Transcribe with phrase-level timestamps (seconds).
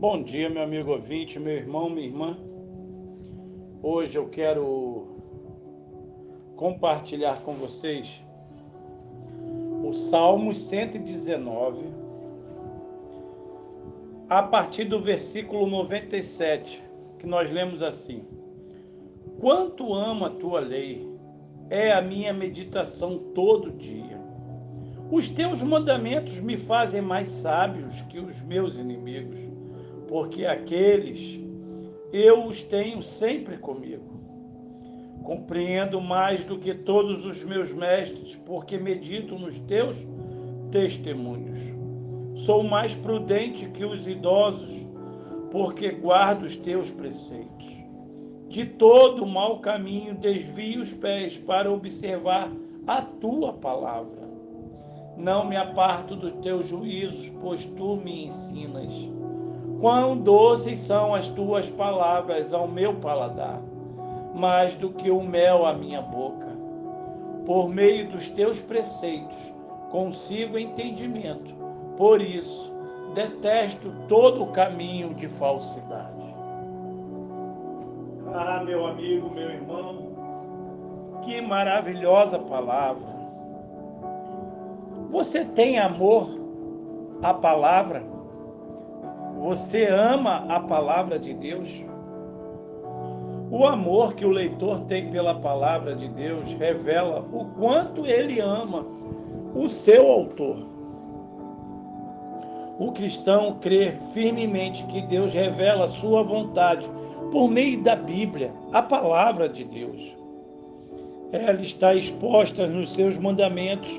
[0.00, 2.38] Bom dia, meu amigo ouvinte, meu irmão, minha irmã.
[3.82, 5.08] Hoje eu quero
[6.56, 8.24] compartilhar com vocês
[9.84, 11.82] o Salmo 119,
[14.30, 16.82] a partir do versículo 97,
[17.18, 18.24] que nós lemos assim:
[19.38, 21.06] Quanto amo a tua lei,
[21.68, 24.18] é a minha meditação todo dia.
[25.10, 29.59] Os teus mandamentos me fazem mais sábios que os meus inimigos
[30.10, 31.40] porque aqueles
[32.12, 34.18] eu os tenho sempre comigo.
[35.22, 39.96] Compreendo mais do que todos os meus mestres, porque medito nos teus
[40.72, 41.60] testemunhos.
[42.34, 44.84] Sou mais prudente que os idosos,
[45.52, 47.68] porque guardo os teus preceitos.
[48.48, 52.50] De todo mau caminho desvio os pés para observar
[52.84, 54.28] a tua palavra.
[55.16, 59.19] Não me aparto dos teus juízos, pois tu me ensinas.
[59.80, 63.62] Quão doces são as tuas palavras ao meu paladar,
[64.34, 66.48] mais do que o mel à minha boca.
[67.46, 69.54] Por meio dos teus preceitos
[69.90, 71.54] consigo entendimento,
[71.96, 72.70] por isso
[73.14, 76.20] detesto todo o caminho de falsidade.
[78.34, 80.10] Ah, meu amigo, meu irmão,
[81.22, 83.18] que maravilhosa palavra.
[85.10, 86.28] Você tem amor
[87.22, 88.19] à palavra?
[89.40, 91.66] Você ama a palavra de Deus?
[93.50, 98.84] O amor que o leitor tem pela palavra de Deus revela o quanto ele ama
[99.54, 100.58] o seu autor.
[102.78, 106.86] O cristão crê firmemente que Deus revela sua vontade
[107.32, 110.14] por meio da Bíblia, a palavra de Deus.
[111.32, 113.90] Ela está exposta nos seus mandamentos,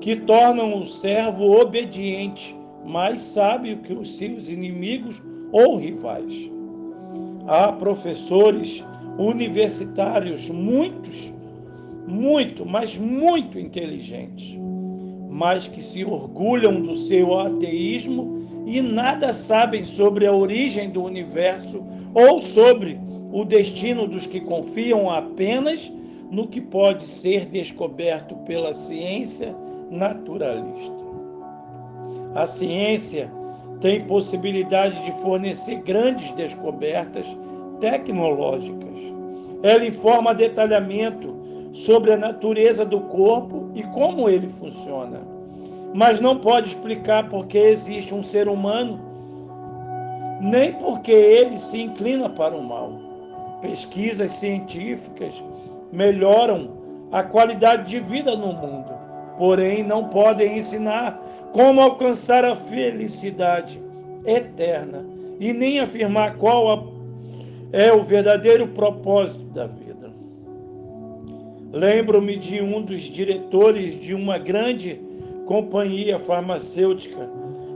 [0.00, 6.50] que tornam o servo obediente mais sábio que os seus inimigos ou rivais.
[7.46, 8.84] Há professores
[9.18, 11.32] universitários, muitos,
[12.06, 14.58] muito, mas muito inteligentes,
[15.28, 21.82] mas que se orgulham do seu ateísmo e nada sabem sobre a origem do universo
[22.14, 22.98] ou sobre
[23.32, 25.90] o destino dos que confiam apenas
[26.30, 29.54] no que pode ser descoberto pela ciência
[29.90, 30.99] naturalista.
[32.34, 33.30] A ciência
[33.80, 37.26] tem possibilidade de fornecer grandes descobertas
[37.80, 38.98] tecnológicas.
[39.62, 41.34] Ela informa detalhamento
[41.72, 45.20] sobre a natureza do corpo e como ele funciona,
[45.92, 49.00] mas não pode explicar por que existe um ser humano,
[50.40, 52.92] nem porque ele se inclina para o mal.
[53.60, 55.44] Pesquisas científicas
[55.92, 56.70] melhoram
[57.10, 58.99] a qualidade de vida no mundo
[59.40, 61.18] porém não podem ensinar
[61.54, 63.80] como alcançar a felicidade
[64.26, 65.02] eterna
[65.40, 66.92] e nem afirmar qual
[67.72, 70.12] é o verdadeiro propósito da vida.
[71.72, 75.00] Lembro-me de um dos diretores de uma grande
[75.46, 77.26] companhia farmacêutica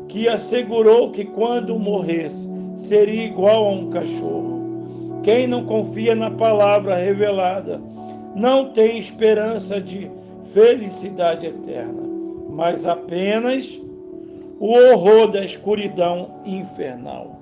[0.07, 2.47] que assegurou que quando morresse
[2.77, 5.21] seria igual a um cachorro.
[5.23, 7.81] Quem não confia na palavra revelada
[8.37, 10.11] não tem esperança de
[10.55, 12.03] felicidade eterna,
[12.49, 13.79] mas apenas
[14.61, 17.41] o horror da escuridão infernal.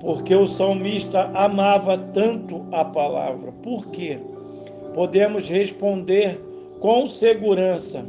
[0.00, 3.50] Porque o salmista amava tanto a palavra.
[3.64, 4.20] Por quê?
[4.94, 6.40] Podemos responder
[6.78, 8.06] com segurança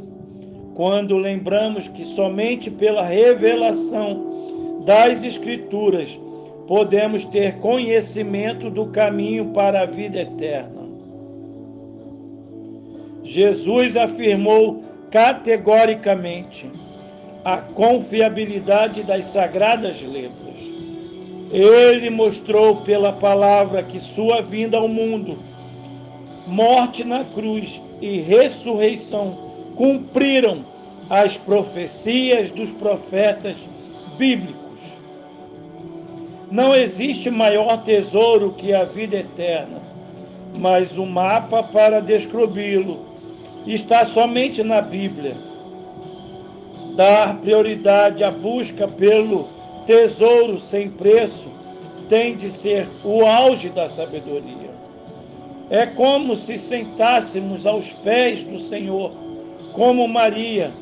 [0.76, 6.18] quando lembramos que somente pela revelação das Escrituras
[6.68, 10.79] podemos ter conhecimento do caminho para a vida eterna.
[13.22, 16.70] Jesus afirmou categoricamente
[17.44, 20.56] a confiabilidade das sagradas letras.
[21.50, 25.38] Ele mostrou pela palavra que sua vinda ao mundo,
[26.46, 29.36] morte na cruz e ressurreição
[29.74, 30.64] cumpriram
[31.08, 33.56] as profecias dos profetas
[34.16, 34.60] bíblicos.
[36.50, 39.80] Não existe maior tesouro que a vida eterna,
[40.56, 43.09] mas o mapa para descobri-lo
[43.66, 45.34] está somente na Bíblia.
[46.96, 49.48] Dar prioridade à busca pelo
[49.86, 51.48] tesouro sem preço
[52.08, 54.70] tem de ser o auge da sabedoria.
[55.70, 59.12] É como se sentássemos aos pés do Senhor,
[59.72, 60.72] como Maria,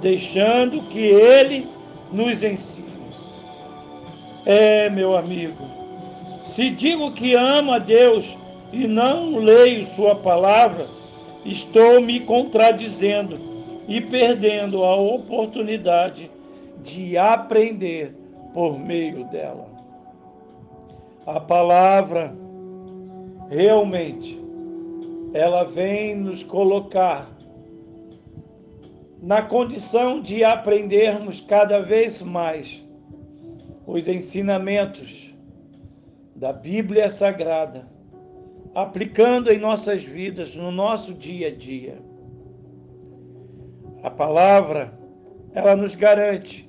[0.00, 1.66] deixando que Ele
[2.12, 2.86] nos ensine.
[4.44, 5.66] É, meu amigo,
[6.40, 8.38] se digo que amo a Deus
[8.72, 10.86] e não leio Sua palavra,
[11.50, 13.38] estou me contradizendo
[13.88, 16.30] e perdendo a oportunidade
[16.82, 18.14] de aprender
[18.52, 19.68] por meio dela.
[21.26, 22.36] A palavra
[23.48, 24.40] realmente
[25.32, 27.28] ela vem nos colocar
[29.20, 32.84] na condição de aprendermos cada vez mais
[33.86, 35.34] os ensinamentos
[36.34, 37.88] da Bíblia Sagrada,
[38.76, 41.98] aplicando em nossas vidas, no nosso dia a dia.
[44.02, 44.92] A palavra,
[45.54, 46.68] ela nos garante: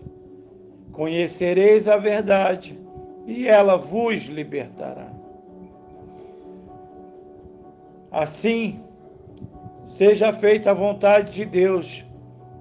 [0.94, 2.80] conhecereis a verdade
[3.25, 5.12] e ela vos libertará.
[8.10, 8.80] Assim,
[9.83, 12.06] seja feita a vontade de Deus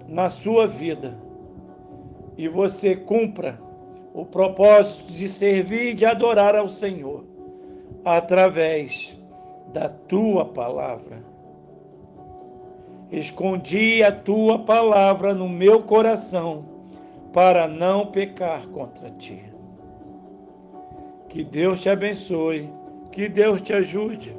[0.08, 1.16] na sua vida
[2.36, 3.60] e você cumpra
[4.12, 7.24] o propósito de servir e de adorar ao Senhor
[8.04, 9.15] através
[9.76, 11.22] da tua palavra.
[13.12, 16.64] Escondi a tua palavra no meu coração
[17.30, 19.44] para não pecar contra ti.
[21.28, 22.72] Que Deus te abençoe,
[23.12, 24.34] que Deus te ajude